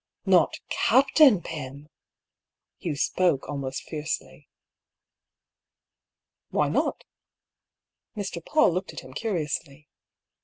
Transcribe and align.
"Not 0.39 0.55
Captain 0.67 1.43
Pym?" 1.43 1.87
Hugh 2.79 2.95
spoke 2.95 3.47
almost 3.47 3.83
fiercely." 3.83 4.49
Why 6.49 6.69
not?" 6.69 7.03
Mr. 8.17 8.41
PauU 8.41 8.73
looked 8.73 8.93
at 8.93 9.01
him 9.01 9.13
curiously. 9.13 9.89